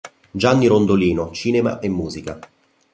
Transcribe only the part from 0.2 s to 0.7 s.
Gianni